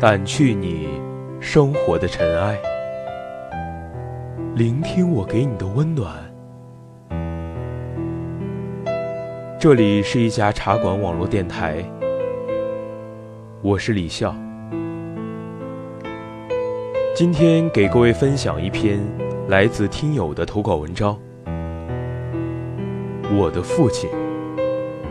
[0.00, 0.88] 掸去你
[1.40, 2.56] 生活的尘埃，
[4.54, 6.14] 聆听我给你的温暖。
[9.58, 11.84] 这里是一家茶馆网络电台，
[13.60, 14.32] 我是李笑。
[17.12, 19.00] 今天给各位分享一篇
[19.48, 21.18] 来自听友的投稿文章，
[23.36, 24.08] 《我的父亲》，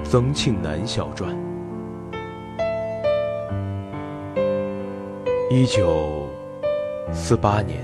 [0.06, 1.47] 曾庆南小传。
[5.60, 6.30] 一九
[7.12, 7.80] 四八年，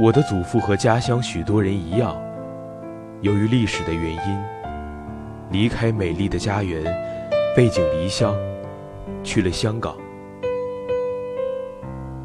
[0.00, 2.16] 我的祖父和家乡许多人一样，
[3.20, 4.42] 由于历史的原因，
[5.50, 6.82] 离开美丽的家园，
[7.54, 8.34] 背井离乡，
[9.22, 9.94] 去了香港。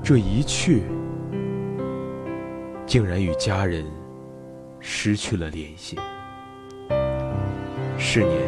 [0.02, 0.84] 这一去，
[2.86, 3.86] 竟然与家人
[4.80, 6.00] 失去了联系。
[7.98, 8.42] 是年，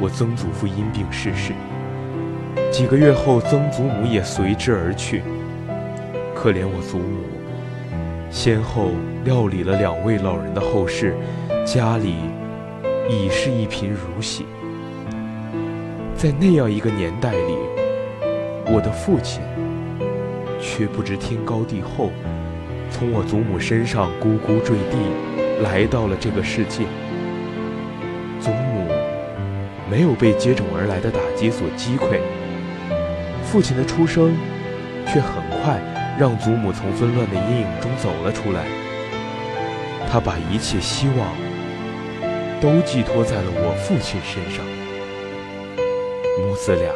[0.00, 1.52] 我曾祖父因病逝世。
[2.76, 5.22] 几个月后，曾祖母也随之而去。
[6.34, 7.20] 可怜我祖母，
[8.32, 8.90] 先后
[9.24, 11.14] 料理了两位老人的后事，
[11.64, 12.16] 家里
[13.08, 14.44] 已是一贫如洗。
[16.16, 17.56] 在那样一个年代里，
[18.66, 19.40] 我的父亲
[20.60, 22.10] 却不知天高地厚，
[22.90, 26.82] 从我祖母身上咕咕坠地，来到了这个世界。
[28.40, 28.88] 祖母
[29.88, 32.18] 没有被接踵而来的打击所击溃。
[33.54, 34.36] 父亲的出生，
[35.06, 35.80] 却很快
[36.18, 38.64] 让祖母从纷乱的阴影中走了出来。
[40.10, 41.28] 他把一切希望
[42.60, 44.66] 都寄托在了我父亲身上，
[46.40, 46.90] 母子俩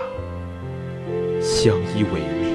[1.41, 2.49] 相依为命。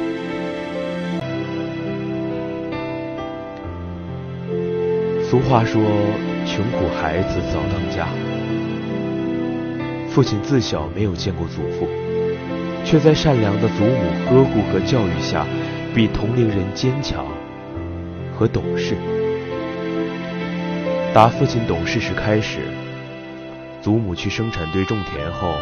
[5.23, 5.81] 俗话说
[6.45, 8.09] ：“穷苦孩子早当家。”
[10.11, 11.87] 父亲自小没有见过祖父。
[12.85, 15.45] 却在善良的祖母呵护和教育下，
[15.95, 17.25] 比同龄人坚强
[18.35, 18.95] 和懂事。
[21.13, 22.59] 打父亲懂事时开始，
[23.81, 25.53] 祖母去生产队种田后，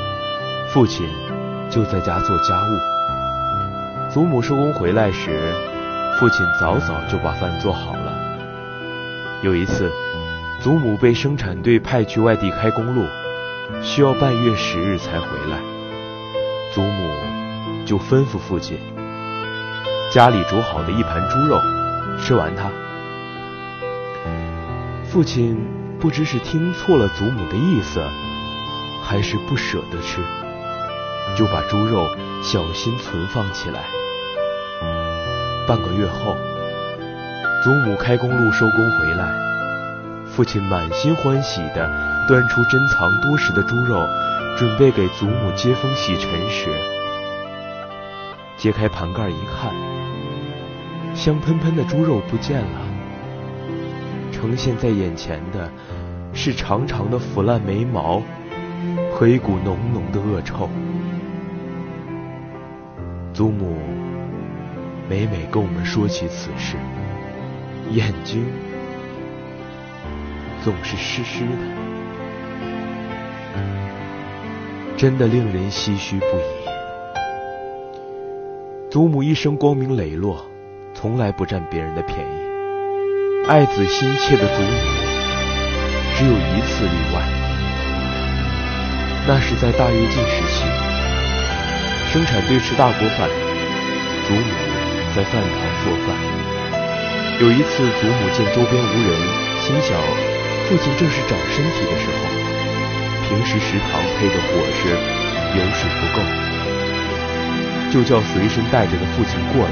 [0.69, 1.05] 父亲
[1.69, 4.11] 就在家做家务。
[4.11, 5.53] 祖母收工回来时，
[6.19, 8.13] 父亲早早就把饭做好了。
[9.41, 9.89] 有一次，
[10.59, 13.05] 祖母被生产队派去外地开公路，
[13.81, 15.70] 需要半月时日才回来。
[16.73, 17.09] 祖母
[17.85, 18.77] 就吩咐父亲
[20.09, 21.61] ：“家里煮好的一盘猪肉，
[22.17, 22.69] 吃完它。”
[25.03, 25.57] 父亲
[25.99, 28.01] 不知是听错了祖母的意思，
[29.03, 30.21] 还是不舍得吃，
[31.35, 32.07] 就把猪肉
[32.41, 33.81] 小心存放起来。
[35.67, 36.37] 半个月后，
[37.65, 39.25] 祖母开公路收工回来，
[40.25, 44.07] 父亲满心欢喜地端出珍藏多时的猪肉。
[44.57, 46.69] 准备给祖母接风洗尘时，
[48.57, 49.73] 揭开盘盖一看，
[51.15, 52.81] 香喷喷的猪肉不见了，
[54.31, 55.71] 呈现在眼前的
[56.31, 58.21] 是长长的腐烂眉毛
[59.11, 60.69] 和一股浓浓的恶臭。
[63.33, 63.77] 祖母
[65.09, 66.75] 每每跟我们说起此事，
[67.89, 68.45] 眼睛
[70.63, 71.80] 总是湿湿的。
[75.01, 76.43] 真的令人唏嘘不已。
[78.91, 80.45] 祖母一生光明磊落，
[80.93, 84.69] 从来不占别人的便宜，爱子心切的祖母
[86.13, 87.23] 只有一次例外，
[89.25, 90.65] 那是在大跃进时期，
[92.13, 93.27] 生产队吃大锅饭，
[94.27, 94.53] 祖母
[95.15, 95.51] 在饭堂
[95.83, 96.15] 做饭。
[97.41, 99.17] 有一次，祖母见周边无人，
[99.61, 99.97] 心想
[100.69, 102.30] 父亲正是长身体的时候。
[103.31, 104.89] 平时食堂配的伙食
[105.55, 106.19] 油水不够，
[107.89, 109.71] 就叫随身带着的父亲过来，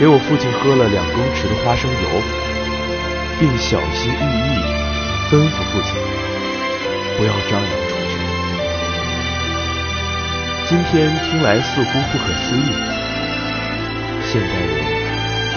[0.00, 2.20] 给我父亲喝了两公匙的花生油，
[3.38, 4.58] 并小心翼翼
[5.30, 5.94] 吩咐父亲
[7.16, 8.18] 不要张扬出去。
[10.66, 12.74] 今天听来似乎不可思议，
[14.26, 14.82] 现代人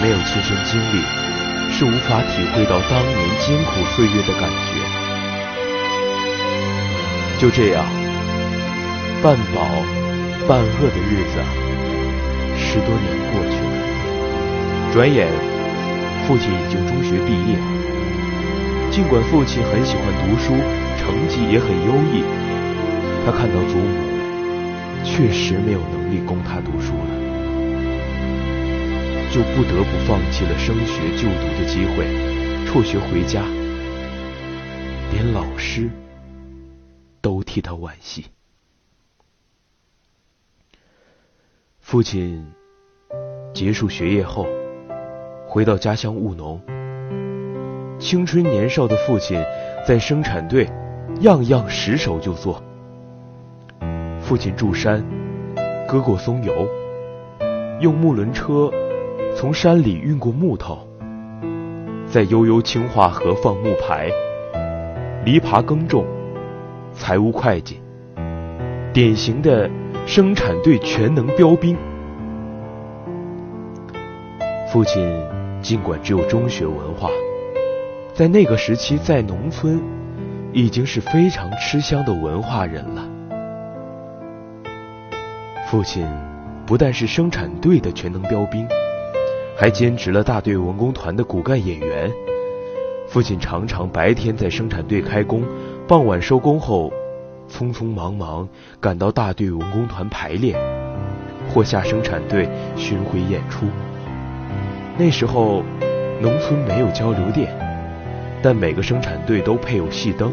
[0.00, 1.02] 没有亲身经历，
[1.74, 4.71] 是无法体会到当年艰苦岁月的感觉。
[7.42, 7.84] 就这样，
[9.20, 9.66] 半饱
[10.46, 11.42] 半饿的日子，
[12.56, 14.92] 十多年过去了。
[14.92, 15.26] 转眼，
[16.24, 17.58] 父亲已经中学毕业。
[18.92, 20.54] 尽管父亲很喜欢读书，
[20.96, 22.22] 成绩也很优异，
[23.26, 23.90] 他看到祖母
[25.02, 27.10] 确实没有能力供他读书了，
[29.32, 32.06] 就不得不放弃了升学就读的机会，
[32.66, 33.42] 辍学回家，
[35.10, 35.90] 连老师。
[37.52, 38.24] 替他惋惜。
[41.80, 42.50] 父亲
[43.52, 44.46] 结束学业后，
[45.46, 46.58] 回到家乡务农。
[47.98, 49.38] 青春年少的父亲
[49.86, 50.66] 在生产队，
[51.20, 52.62] 样样实手就做。
[54.18, 55.04] 父亲住山，
[55.86, 56.66] 割过松油，
[57.80, 58.70] 用木轮车
[59.36, 60.88] 从山里运过木头，
[62.06, 64.08] 在悠悠青化河放木排，
[65.26, 66.06] 犁耙耕种，
[66.94, 67.80] 财务会计，
[68.92, 69.68] 典型的
[70.06, 71.76] 生产队全能标兵。
[74.70, 75.10] 父亲
[75.60, 77.10] 尽管只有中学文化，
[78.14, 79.82] 在那个时期在农村
[80.52, 83.08] 已经是非常吃香的文化人了。
[85.66, 86.06] 父亲
[86.66, 88.66] 不但是生产队的全能标兵，
[89.56, 92.10] 还兼职了大队文工团的骨干演员。
[93.08, 95.42] 父亲常常白天在生产队开工，
[95.88, 96.92] 傍晚收工后，
[97.50, 98.48] 匆匆忙忙
[98.80, 100.56] 赶到大队文工团排练，
[101.48, 103.66] 或下生产队巡回演出。
[104.96, 105.64] 那时候，
[106.20, 107.52] 农村没有交流电，
[108.40, 110.32] 但每个生产队都配有戏灯。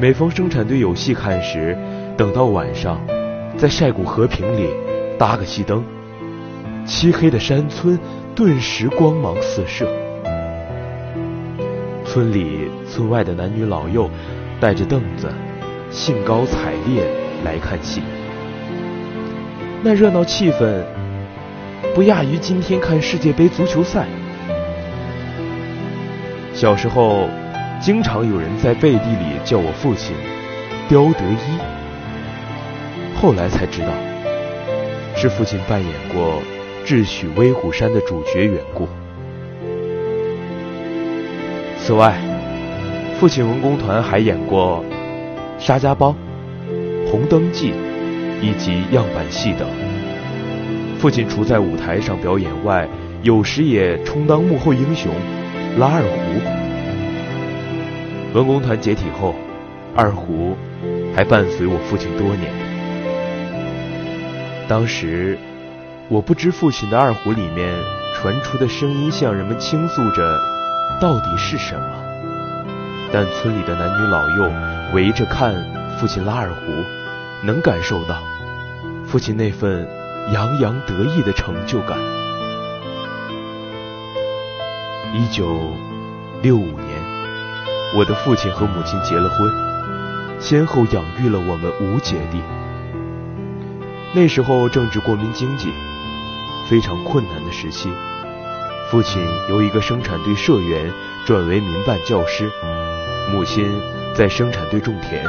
[0.00, 1.76] 每逢生产队有戏看时，
[2.16, 2.98] 等到晚上。
[3.56, 4.68] 在晒谷河坪里
[5.18, 5.82] 搭个戏灯，
[6.84, 7.98] 漆黑的山村
[8.34, 9.88] 顿时光芒四射。
[12.16, 14.08] 村里村外的男女老幼
[14.58, 15.30] 带着凳子，
[15.90, 17.06] 兴高采烈
[17.44, 18.00] 来看戏。
[19.82, 20.82] 那热闹气氛
[21.94, 24.06] 不亚于今天看世界杯足球赛。
[26.54, 27.28] 小时候，
[27.82, 30.16] 经常有人在背地里叫我父亲
[30.88, 31.58] “刁德一”。
[33.20, 33.88] 后来才知道，
[35.14, 36.40] 是父亲扮演过
[36.86, 38.88] 《智取威虎山》的主角缘故。
[41.86, 42.18] 此外，
[43.16, 44.84] 父亲文工团还演过
[45.64, 46.12] 《沙家浜》
[47.08, 47.70] 《红灯记》
[48.42, 49.68] 以及样板戏等。
[50.98, 52.88] 父亲除在舞台上表演外，
[53.22, 55.12] 有时也充当幕后英雄，
[55.78, 56.08] 拉二胡。
[58.36, 59.32] 文工团解体后，
[59.94, 60.56] 二胡
[61.14, 62.52] 还伴随我父亲多年。
[64.66, 65.38] 当时，
[66.08, 67.72] 我不知父亲的二胡里面
[68.16, 70.55] 传出的声音向人们倾诉着
[70.98, 71.86] 到底是什么，
[73.12, 74.50] 但村里的男女老幼
[74.94, 75.54] 围着看
[75.98, 78.22] 父亲拉二胡，能感受到
[79.06, 79.86] 父亲那份
[80.32, 81.98] 洋洋得意的成就感。
[85.12, 85.46] 一九
[86.40, 86.98] 六五年，
[87.94, 89.52] 我的父亲和母亲结了婚，
[90.40, 92.40] 先后养育了我们五姐弟。
[94.14, 95.70] 那时候正值国民经济
[96.70, 97.92] 非常困难的时期，
[98.88, 100.92] 父亲由一个生产队社员
[101.26, 102.48] 转为民办教师，
[103.32, 103.68] 母亲
[104.14, 105.24] 在生产队种田。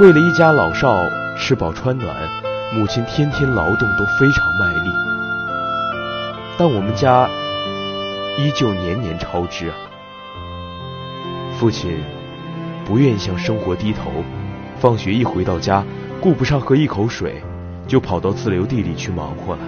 [0.00, 2.16] 为了一家老少吃饱穿暖，
[2.74, 4.90] 母亲天天劳动都非常卖力。
[6.58, 7.28] 但我们家
[8.36, 9.76] 依旧年年超支啊！
[11.60, 12.02] 父亲
[12.84, 14.10] 不愿意向生活低头，
[14.80, 15.84] 放学一回到家，
[16.20, 17.40] 顾不上喝一口水。
[17.86, 19.60] 就跑到自留地里去忙活了，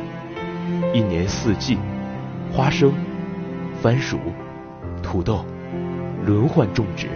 [0.93, 1.79] 一年四季，
[2.61, 2.93] 花生、
[3.81, 4.19] 番薯、
[5.03, 5.47] 土豆
[6.27, 7.09] 轮换种植，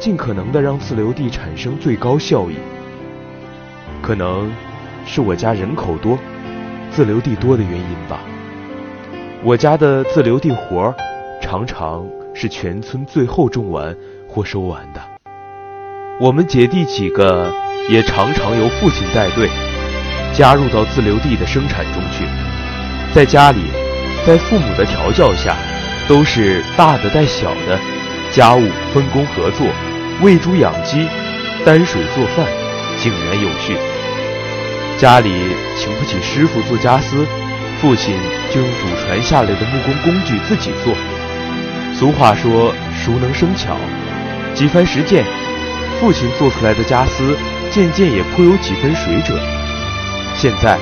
[0.00, 2.56] 尽可能的让自留地产生最高效益。
[4.02, 4.50] 可能
[5.06, 6.18] 是我家人口多，
[6.90, 8.18] 自留地多的原因吧。
[9.44, 10.94] 我家的自留地活儿
[11.40, 13.96] 常常是全村最后种完
[14.28, 15.00] 或收完的。
[16.20, 17.54] 我们姐弟几个
[17.88, 19.48] 也常常由父亲带队。
[20.34, 22.24] 加入到自留地的生产中去，
[23.14, 23.60] 在家里，
[24.28, 25.56] 在父母的调教下，
[26.06, 27.80] 都是大的带小的，
[28.30, 28.60] 家务
[28.92, 29.66] 分工合作，
[30.20, 31.08] 喂猪养鸡，
[31.64, 32.46] 担水做饭，
[32.98, 33.74] 井然有序。
[34.98, 37.26] 家里请不起师傅做家私，
[37.80, 38.14] 父亲
[38.52, 40.94] 就用祖传下来的木工工具自己做。
[41.94, 43.78] 俗话说熟能生巧，
[44.52, 45.24] 几番实践，
[45.98, 47.34] 父亲做出来的家私
[47.70, 49.40] 渐渐也颇有几分水准。
[50.36, 50.78] 现在，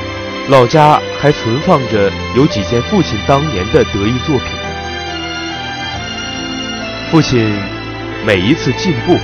[0.48, 4.46] 老家还存放着有几件父亲当年的得意作品。
[7.10, 7.52] 父亲
[8.24, 9.16] 每一次进步，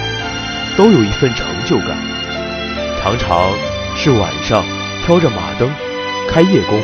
[0.76, 1.96] 都有一份成就感。
[3.00, 3.52] 常常
[3.94, 4.64] 是晚上
[5.04, 5.70] 挑着马灯
[6.28, 6.80] 开夜工。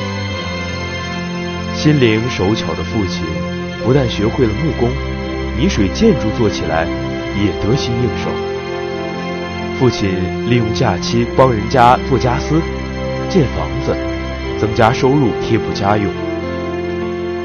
[1.75, 3.25] 心灵手巧的父亲，
[3.85, 4.89] 不但学会了木工，
[5.59, 6.87] 泥水建筑做起来
[7.37, 8.31] 也得心应手。
[9.81, 12.63] 父亲利用假期帮人家做家私。
[13.29, 13.95] 建房子，
[14.61, 16.13] 增加收入，贴补家用。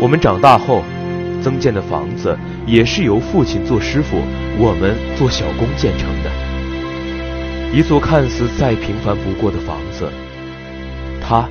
[0.02, 0.84] 我们长大后，
[1.42, 4.18] 增建的房子也是由父亲做师傅，
[4.58, 6.32] 我们做小工建成的。
[7.72, 10.12] 一座看似再平凡不过的房子，
[11.22, 11.50] 它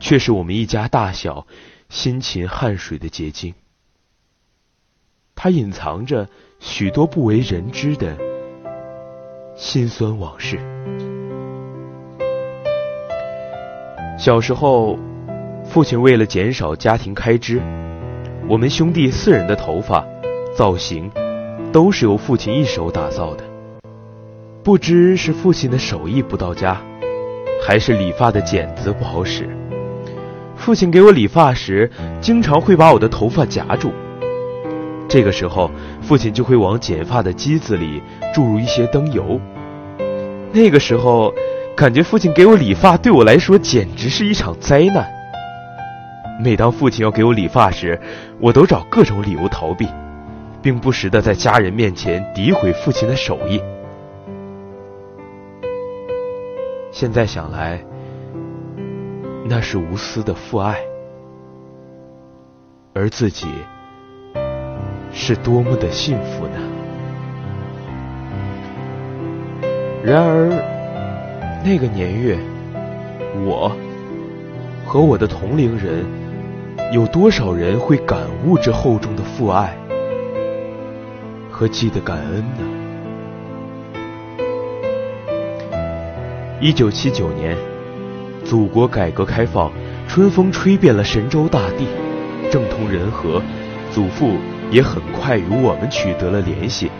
[0.00, 1.46] 却是我们一家大小
[1.88, 3.54] 辛勤汗水的结晶。
[5.34, 6.28] 它隐藏着
[6.60, 8.16] 许多不为人知的
[9.56, 10.73] 辛酸往事。
[14.16, 14.96] 小时候，
[15.64, 17.60] 父亲为了减少家庭开支，
[18.48, 20.06] 我们兄弟四人的头发
[20.56, 21.10] 造型
[21.72, 23.44] 都是由父亲一手打造的。
[24.62, 26.80] 不知是父亲的手艺不到家，
[27.66, 29.48] 还是理发的剪子不好使。
[30.56, 31.90] 父亲给我理发时，
[32.20, 33.92] 经常会把我的头发夹住。
[35.08, 38.00] 这个时候，父亲就会往剪发的机子里
[38.32, 39.38] 注入一些灯油。
[40.52, 41.34] 那个时候，
[41.76, 45.12] 感觉父亲给我理发对我来说简直是一场灾难。
[46.40, 48.00] 每当父亲要给我理发时，
[48.40, 49.88] 我都找各种理由逃避，
[50.62, 53.60] 并不时的在家人面前诋毁父亲的手艺。
[56.92, 57.84] 现在想来，
[59.48, 60.78] 那是无私的父爱，
[62.94, 63.48] 而自己
[65.12, 66.58] 是多么的幸福呢？
[70.04, 70.50] 然而，
[71.66, 72.36] 那个年月，
[73.46, 73.74] 我
[74.84, 76.04] 和我的同龄人，
[76.92, 79.74] 有多少人会感悟这厚重的父爱
[81.50, 82.60] 和记得感恩呢？
[86.60, 87.56] 一九七九年，
[88.44, 89.72] 祖国改革开放，
[90.06, 91.86] 春风吹遍了神州大地，
[92.50, 93.40] 政通人和，
[93.90, 94.32] 祖父
[94.70, 96.90] 也很快与我们取得了联系。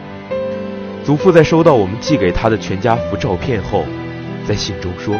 [1.04, 3.84] 祖父在收到我们寄给他的全家福照片后，
[4.46, 5.16] 在信中说：“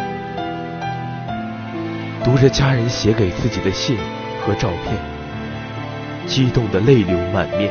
[2.23, 3.97] 读着家人写给自己的信
[4.43, 4.95] 和照片，
[6.27, 7.71] 激动的泪流满面，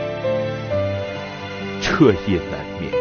[1.79, 2.91] 彻夜难眠。”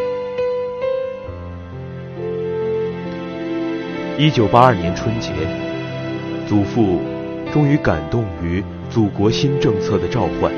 [4.19, 5.33] 一九八二年春节，
[6.47, 7.01] 祖父
[7.51, 10.53] 终于感动于祖国新政策的召唤，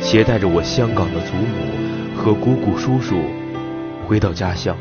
[0.00, 1.54] 携带着我香港的祖母
[2.16, 3.20] 和姑姑叔叔
[4.08, 4.76] 回到家乡。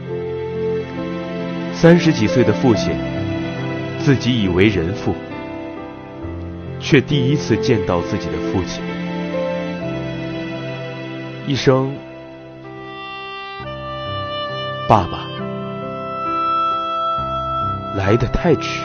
[1.85, 2.97] 三十几岁的父亲，
[3.99, 5.13] 自己已为人父，
[6.79, 8.83] 却第一次见到自己的父亲，
[11.45, 11.95] 一声
[14.89, 15.27] “爸爸”。
[17.95, 18.81] 来得太迟，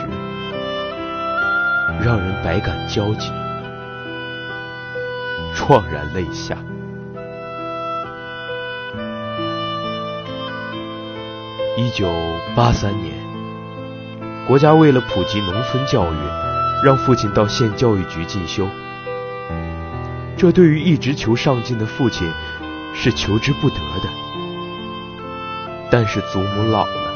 [2.04, 3.30] 让人百感交集，
[5.54, 6.54] 怆然泪下。
[11.76, 12.12] 一九
[12.56, 13.14] 八三年，
[14.46, 16.16] 国家为了普及农村教育，
[16.84, 18.66] 让父亲到县教育局进修。
[20.36, 22.28] 这对于一直求上进的父亲
[22.92, 24.08] 是求之不得的。
[25.90, 27.10] 但是祖母老了。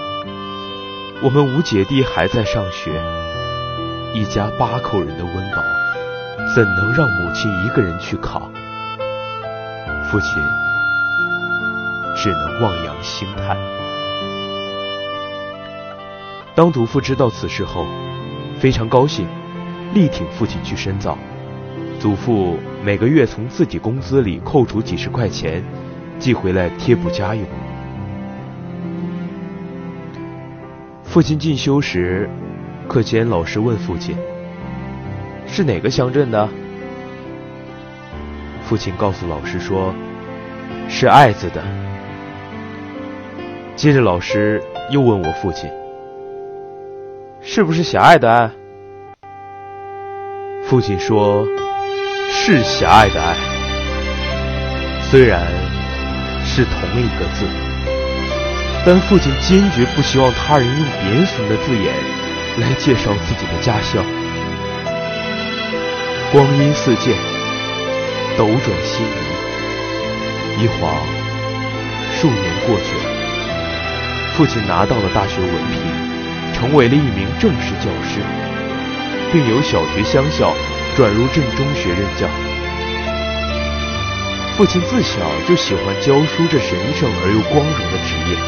[1.20, 3.02] 我们五姐弟还在上学，
[4.14, 5.62] 一家八口人的温饱，
[6.54, 8.50] 怎能让母亲一个人去扛？
[10.10, 10.42] 父亲
[12.14, 13.56] 只能望洋兴叹。
[16.54, 17.84] 当祖父知道此事后，
[18.60, 19.26] 非常高兴，
[19.92, 21.18] 力挺父亲去深造。
[21.98, 25.64] 祖父每个月从自己工资里扣除几十块钱，
[26.20, 27.44] 寄回来贴补家用。
[31.02, 32.30] 父亲进修时，
[32.86, 34.16] 课间老师问父亲
[35.48, 36.48] ：“是哪个乡镇的？”
[38.62, 39.92] 父亲告诉老师说
[40.88, 41.60] ：“是爱子的。”
[43.74, 45.68] 接着老师又问我父亲
[47.44, 48.50] ：“是不是狭隘的爱？”
[50.66, 51.46] 父亲说
[52.32, 53.36] ：“是狭隘的爱，
[55.02, 55.42] 虽然
[56.44, 57.46] 是同一个字。”
[58.86, 61.94] 但父亲坚决不希望他人用贬损的字眼
[62.60, 64.04] 来介绍自己的家乡。
[66.30, 67.16] 光阴似箭，
[68.36, 69.06] 斗转星
[70.58, 70.94] 移，一晃
[72.12, 73.04] 数年过去了。
[74.34, 75.80] 父亲拿到了大学文凭，
[76.54, 78.22] 成为了一名正式教师，
[79.30, 80.54] 并由小学乡校
[80.96, 82.26] 转入镇中学任教。
[84.56, 88.38] 父亲自小就喜欢教书这神圣而又光荣的职业。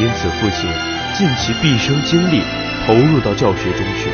[0.00, 0.66] 因此，父亲
[1.14, 2.42] 尽其毕生精力
[2.86, 4.08] 投入到教学中去。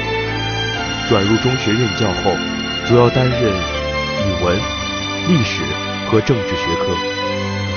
[1.08, 2.36] 转入中学任教后，
[2.86, 4.58] 主要担任语文、
[5.28, 5.62] 历史
[6.06, 6.92] 和政治学科，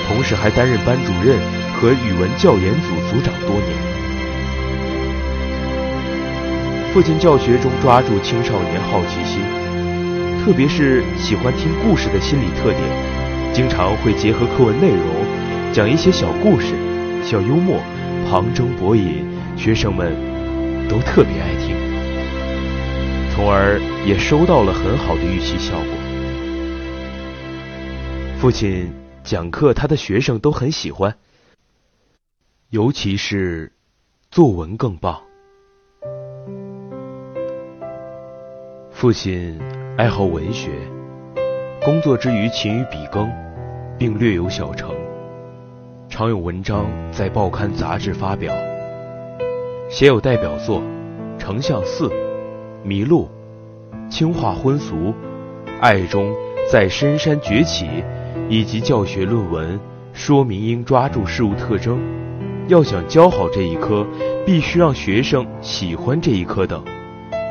[0.07, 1.39] 同时还担任班主任
[1.79, 3.92] 和语文教研组组长多年。
[6.93, 9.41] 父亲教学中抓住青少年好奇心，
[10.45, 16.75] 特别是喜欢听故事的心理特点，经常会结合课文内容，讲一些小故事。
[17.23, 17.81] 小幽默，
[18.29, 19.25] 旁征博引，
[19.57, 20.13] 学生们
[20.87, 21.75] 都特别爱听。
[23.33, 25.87] 从而也收到了很好的预期效果。
[28.37, 31.15] 父亲讲课，他的学生都很喜欢，
[32.69, 33.71] 尤其是
[34.29, 35.19] 作文更棒。
[39.03, 39.59] 父亲
[39.97, 40.69] 爱好文学，
[41.83, 43.29] 工作之余勤于笔耕，
[43.99, 44.95] 并略有小成，
[46.07, 48.53] 常有文章在报刊杂志发表，
[49.89, 50.79] 写有代表作
[51.37, 52.07] 《丞相寺》
[52.87, 53.27] 《麋鹿》
[54.09, 54.95] 《清化婚俗》
[55.81, 56.33] 《爱中
[56.71, 57.85] 在深山崛起》，
[58.47, 59.77] 以及教学论文，
[60.13, 61.99] 说明应抓住事物特征，
[62.69, 64.07] 要想教好这一科，
[64.45, 66.81] 必须让学生喜欢这一科等。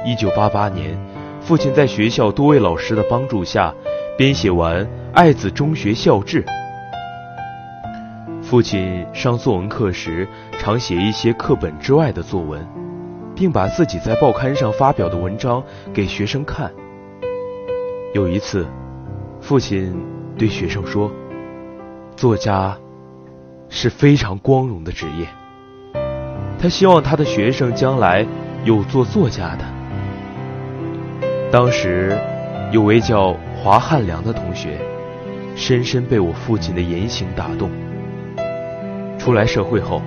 [0.07, 1.12] 一九八八年。
[1.45, 3.75] 父亲在学校多位老师的帮助下，
[4.17, 6.45] 编写完《爱子中学校志》。
[8.43, 12.65] 父亲上作文课时，常写一些课本之外的作文，
[13.35, 16.71] 并把自己在报刊上发表的文章给学生看。
[18.15, 18.65] 有一次，
[19.41, 20.01] 父亲
[20.39, 21.11] 对学生说
[22.15, 22.79] ：“作家
[23.69, 25.27] 是非常光荣的职业。”
[26.61, 28.25] 他希望他的学生将来
[28.65, 29.82] 有做作家的。
[31.53, 32.19] 当时，
[32.71, 34.79] 有位叫华汉良的同学，
[35.55, 37.71] 深深被我父亲的言行打动。
[39.19, 40.01] 出来社会后，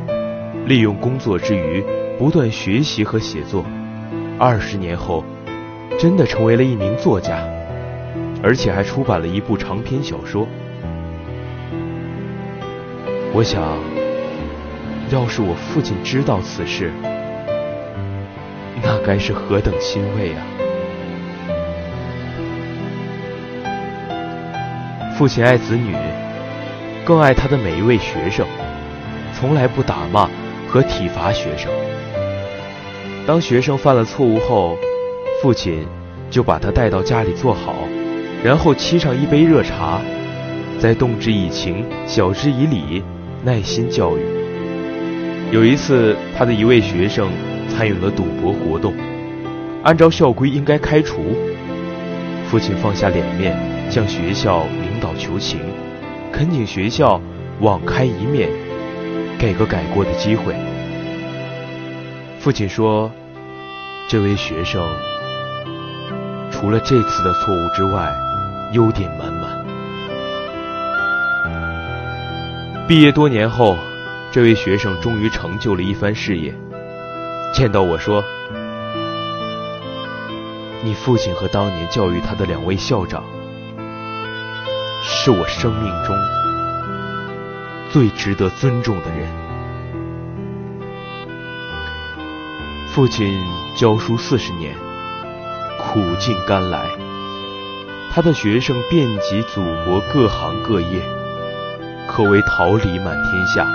[0.66, 1.86] 利用工作之余
[2.18, 3.64] 不断学习和写作，
[4.40, 5.24] 二十年后，
[6.00, 7.38] 真的成为了一名作家，
[8.42, 10.48] 而且还出版了一部长篇小说。
[13.34, 13.62] 我想，
[15.12, 16.92] 要是我父亲知道此事，
[18.82, 20.42] 那该是何等欣慰啊！
[25.18, 25.96] 父亲爱子女，
[27.06, 28.46] 更爱他的每一位学生，
[29.34, 30.30] 从来不打骂
[30.68, 31.72] 和体罚学生。
[33.26, 34.78] 当学生犯了错误后，
[35.42, 35.88] 父亲
[36.30, 37.74] 就把他带到家里坐好，
[38.44, 40.02] 然后沏上一杯热茶，
[40.80, 43.02] 再动之以情，晓之以理，
[43.42, 44.22] 耐心教育。
[45.50, 47.30] 有一次，他的一位学生
[47.70, 48.94] 参与了赌博活动，
[49.82, 51.38] 按照校规应该开除，
[52.50, 53.58] 父亲放下脸面，
[53.90, 54.66] 向学校。
[54.96, 55.60] 领导求情，
[56.32, 57.20] 恳请学校
[57.60, 58.50] 网开一面，
[59.38, 60.56] 给个改过的机会。
[62.40, 63.12] 父亲说
[64.08, 64.82] ：“这位学生
[66.50, 68.10] 除了这次的错误之外，
[68.72, 69.66] 优点满满。”
[72.88, 73.76] 毕业多年后，
[74.32, 76.56] 这位学生终于成就了一番事业。
[77.54, 78.24] 见到我说
[80.86, 83.22] ：“你父亲和当年教育他的两位校长。”
[85.08, 86.16] 是我生命中
[87.92, 89.28] 最值得尊重的人。
[92.88, 93.40] 父亲
[93.78, 94.74] 教书四十年，
[95.80, 96.90] 苦尽甘来。
[98.12, 101.02] 他的学生遍及祖国各行各业，
[102.08, 103.68] 可谓桃李满天下。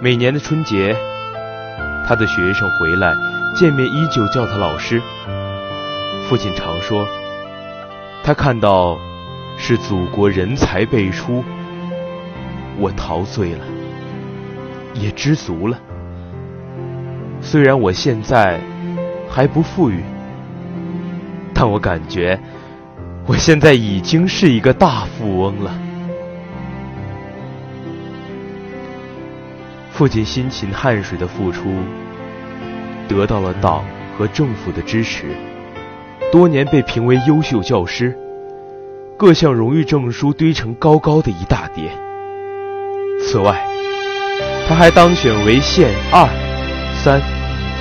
[0.00, 0.96] 每年的春节，
[2.06, 3.14] 他的学生回来
[3.54, 5.02] 见面，依旧叫他老师。
[6.28, 7.06] 父亲常说，
[8.22, 8.98] 他看到。
[9.66, 11.42] 是祖国人才辈出，
[12.78, 13.64] 我陶醉了，
[14.92, 15.80] 也知足了。
[17.40, 18.60] 虽然我现在
[19.26, 20.02] 还不富裕，
[21.54, 22.38] 但我感觉
[23.24, 25.74] 我现在已经是一个大富翁了。
[29.92, 31.70] 父亲辛勤汗水的付出，
[33.08, 33.82] 得到了党
[34.18, 35.34] 和政府的支持，
[36.30, 38.14] 多年被评为优秀教师。
[39.16, 41.84] 各项荣誉证书堆成高高的一大叠。
[43.20, 43.64] 此外，
[44.68, 46.28] 他还当选为县二、
[47.02, 47.22] 三、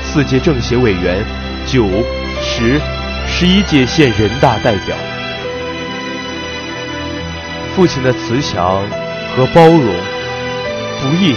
[0.03, 1.25] 四届政协委员，
[1.65, 1.87] 九、
[2.39, 2.79] 十、
[3.27, 4.95] 十一届县人大代表。
[7.75, 8.87] 父亲的慈祥
[9.35, 9.79] 和包容，
[11.01, 11.33] 不易，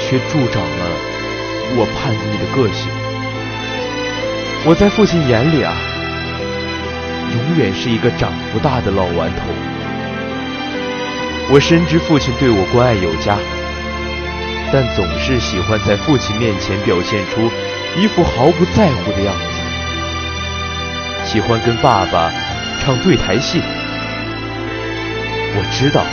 [0.00, 0.86] 却助长了
[1.76, 2.88] 我叛逆的个性。
[4.64, 5.74] 我在父亲眼里啊。
[7.34, 9.46] 永远是一个长不大的老顽童。
[11.50, 13.38] 我深知父亲对我关爱有加，
[14.72, 17.50] 但总是喜欢在父亲面前表现出
[17.96, 19.44] 一副毫不在乎的样子。
[21.24, 22.30] 喜欢跟爸爸
[22.80, 23.60] 唱对台戏。
[25.54, 26.04] 我知道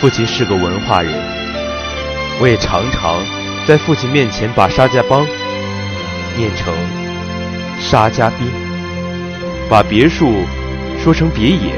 [0.00, 1.12] 父亲是个文化人，
[2.40, 3.24] 我也常常
[3.66, 5.26] 在父亲面前把沙家浜
[6.36, 6.72] 念成
[7.80, 8.65] 沙家浜。
[9.68, 10.44] 把别墅
[11.02, 11.74] 说成别野，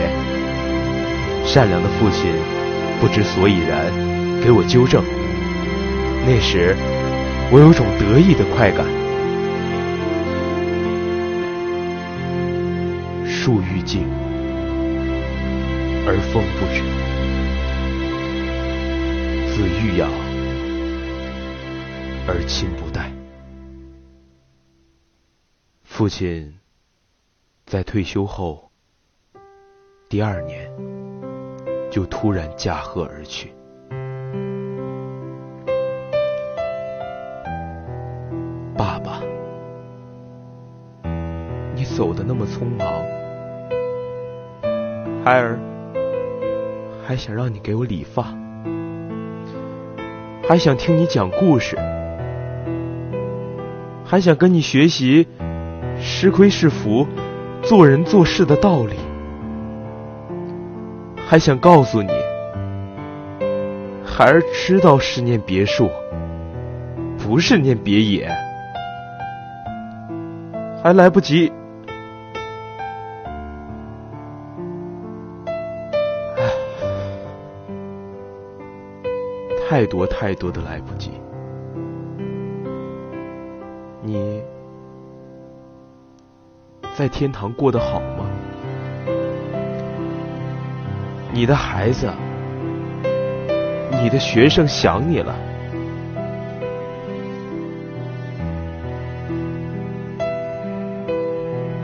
[1.45, 2.31] 善良的父亲
[3.01, 3.91] 不知所以然，
[4.43, 5.03] 给我纠正。
[6.27, 6.77] 那时
[7.51, 8.85] 我有种得意的快感。
[13.27, 14.07] 树欲静
[16.07, 16.83] 而风不止，
[19.55, 20.11] 子欲养
[22.27, 23.11] 而亲不待。
[25.85, 26.53] 父亲
[27.69, 28.71] 在退休后
[30.09, 30.73] 第二年
[31.91, 33.53] 就突然驾鹤而去。
[38.75, 39.21] 爸爸，
[41.75, 42.89] 你走的那么匆忙，
[45.23, 45.59] 孩儿
[47.07, 48.35] 还想让你给我理发，
[50.49, 51.77] 还想听你讲故事，
[54.07, 55.29] 还想跟你学习。
[56.01, 57.09] 吃亏是福，
[57.69, 58.95] 做人做事的道理，
[61.29, 62.11] 还想告诉你，
[64.03, 65.91] 孩儿知道是念别墅，
[67.19, 68.35] 不是念别野，
[70.83, 71.53] 还来不及。
[79.69, 81.11] 太多太多的来不及，
[86.99, 88.27] 在天堂过得好吗？
[91.31, 92.11] 你的孩子，
[94.03, 95.33] 你的学生想你了。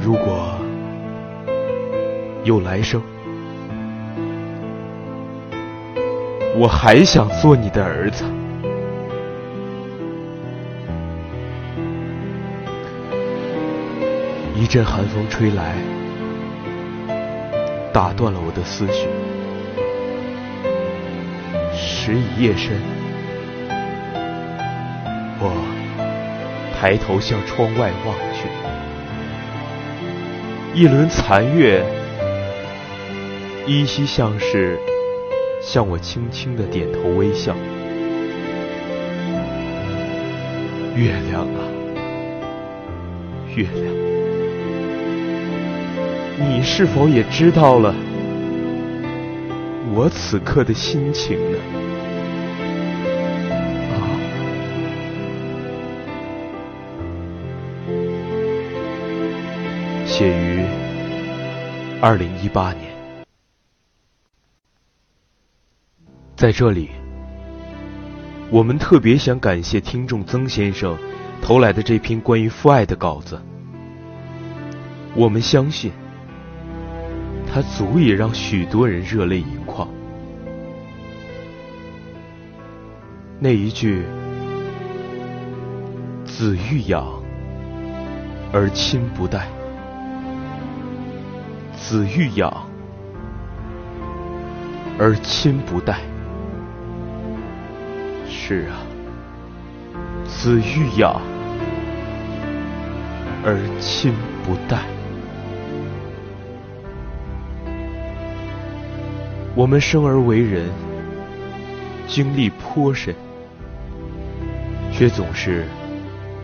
[0.01, 0.59] 如果
[2.43, 3.01] 有来生，
[6.57, 8.25] 我还想做你的儿子。
[14.65, 15.75] 一阵寒风吹来，
[17.93, 19.07] 打断了我的思绪。
[21.77, 22.81] 时已夜深，
[25.39, 25.53] 我
[26.81, 28.49] 抬头向窗外望去，
[30.73, 31.85] 一轮残月
[33.67, 34.79] 依稀像是
[35.61, 37.55] 向我轻轻的点头微笑。
[40.97, 41.61] 月亮啊，
[43.55, 44.04] 月亮。
[46.37, 47.95] 你是否也知道了
[49.95, 51.59] 我此刻的心情呢？
[53.93, 53.95] 啊！
[60.05, 60.65] 写于
[62.01, 62.91] 二零一八年，
[66.35, 66.91] 在这里，
[68.51, 70.99] 我们特别想感谢听众曾先生
[71.41, 73.41] 投来的这篇关于父爱的稿子。
[75.15, 75.93] 我们相信。
[77.55, 79.89] 它足以让许多人热泪盈眶。
[83.39, 84.03] 那一句
[86.27, 87.23] “子欲养
[88.53, 89.47] 而亲不待”，
[91.79, 92.53] 子欲养
[94.99, 96.01] 而亲不待。
[98.29, 98.83] 是啊，
[100.27, 101.23] 子欲养
[103.45, 104.13] 而亲
[104.45, 104.94] 不待。
[109.57, 110.69] 我们生而为人，
[112.09, 113.15] 经历颇深，
[114.93, 115.65] 却总是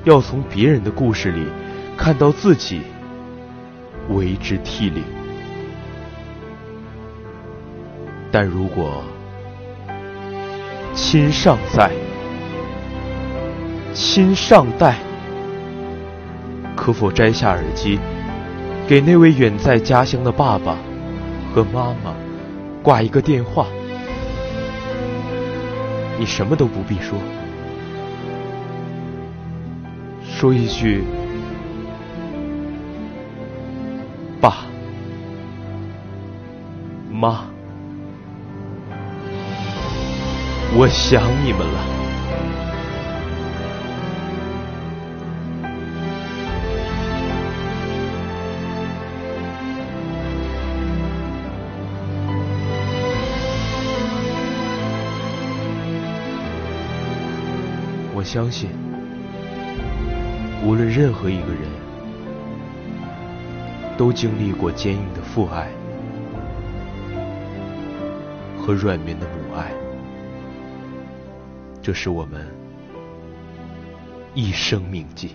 [0.05, 1.44] 要从别人的故事里
[1.96, 2.83] 看到自己，
[4.11, 5.03] 为之涕零。
[8.31, 9.03] 但如果
[10.94, 11.90] 亲尚在，
[13.92, 14.99] 亲尚待，
[16.77, 17.99] 可否摘下耳机，
[18.87, 20.77] 给那位远在家乡的爸爸
[21.53, 22.14] 和妈妈？
[22.82, 23.66] 挂一个电话，
[26.18, 27.18] 你什么都不必说，
[30.24, 31.04] 说一句
[34.40, 34.64] “爸。
[37.12, 37.44] 妈”，
[40.74, 41.99] 我想你们了。
[58.20, 58.68] 我相信，
[60.62, 61.62] 无论任何一个人，
[63.96, 65.70] 都经历过坚硬的父爱
[68.59, 69.72] 和软绵的母爱，
[71.80, 72.46] 这是我们
[74.35, 75.30] 一生铭记。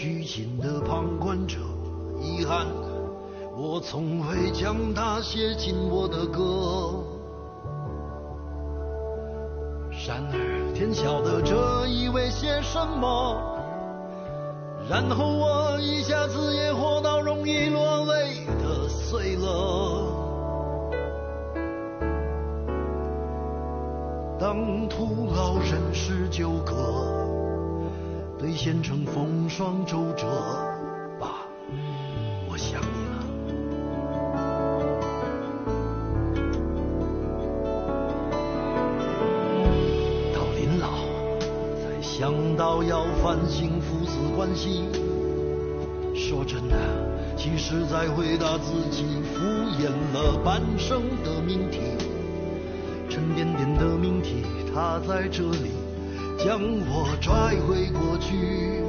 [0.00, 1.56] 拘谨的旁观者。
[2.20, 2.68] 遗憾，
[3.56, 7.02] 我从未将他写进我的歌。
[10.06, 13.36] 然而天晓得这意味些什么。
[14.88, 20.14] 然后我一下子也活到容易落泪的岁了。
[24.38, 27.17] 当徒劳人世纠葛，
[28.38, 30.24] 兑现成风霜周折，
[31.18, 31.40] 爸，
[32.48, 33.18] 我想你了。
[40.32, 40.86] 到临老，
[41.82, 44.84] 才想到要反省父子关系。
[46.14, 46.76] 说真的，
[47.36, 49.40] 其实在回答自己敷
[49.82, 51.80] 衍了半生的命题，
[53.10, 55.72] 沉甸甸的命题，它在这里
[56.38, 58.80] 将我拽回过去，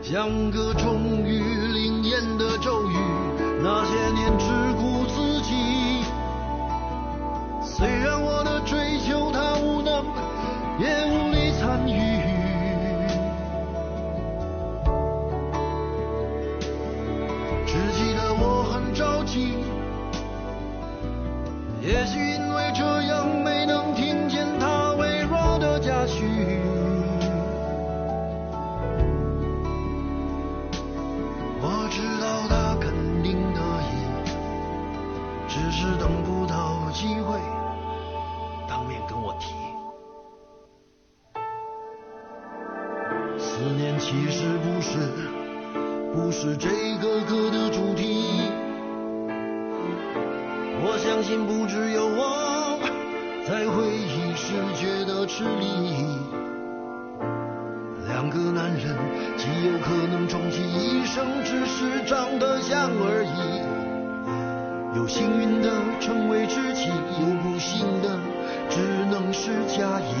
[0.00, 2.94] 像个终于灵验的咒语。
[3.62, 4.46] 那些年只
[4.78, 6.04] 顾自己，
[7.62, 10.06] 虽然我的追求他无能，
[10.78, 11.90] 也无力参与。
[17.66, 19.56] 只记得我很着急，
[21.82, 22.38] 也许
[51.30, 52.76] 信不只有我
[53.46, 56.18] 在回忆时觉得吃力。
[58.08, 58.98] 两个男人
[59.36, 63.62] 极有可能终其一生只是长得像而已。
[64.98, 68.18] 有幸运的成为知己，有不幸的
[68.68, 70.12] 只能是假意。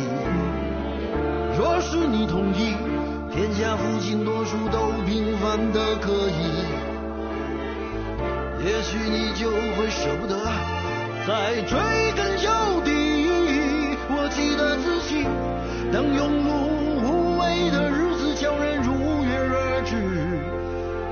[1.58, 2.76] 若是你同意。
[3.32, 6.64] 天下父亲多数都平凡的可以，
[8.64, 10.36] 也许你就会舍不得
[11.30, 11.78] 在追
[12.16, 12.50] 根究
[12.84, 12.90] 底。
[14.10, 15.22] 我记得自己，
[15.92, 16.50] 当庸碌
[17.06, 19.94] 无为的日子悄然如约而至，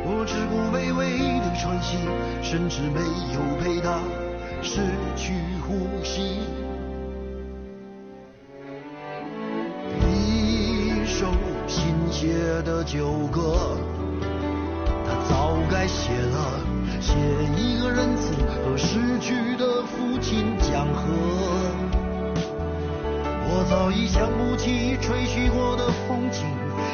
[0.05, 1.99] 我只顾微微的喘息，
[2.43, 2.99] 甚至没
[3.33, 4.01] 有陪他
[4.61, 4.81] 失
[5.15, 6.41] 去呼吸。
[10.03, 11.27] 一首
[11.69, 13.79] 新写的旧歌，
[15.07, 16.59] 他早该写了，
[17.09, 17.15] 写
[17.57, 21.09] 一个仁慈和逝去的父亲讲和。
[23.51, 26.45] 我早已想不起吹嘘过的风景，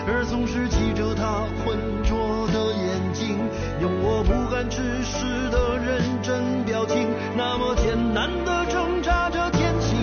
[0.07, 3.37] 而总是记着他浑浊的眼睛，
[3.81, 9.98] 用我不敢直视的认真表情，那么艰难的挣扎着前行。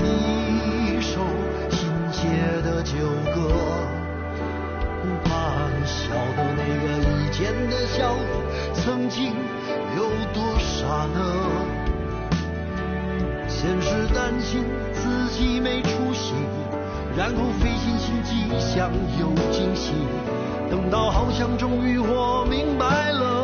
[0.00, 1.20] 一首
[1.68, 2.24] 新写
[2.64, 2.96] 的旧
[3.34, 3.52] 歌。
[5.82, 8.20] 笑的那个以前的小子，
[8.84, 9.32] 曾经
[9.96, 11.20] 有多傻呢？
[13.46, 16.32] 先是担心自己没出息，
[17.14, 19.92] 然后费尽心机想有惊喜，
[20.70, 23.39] 等到好像终于我明白了。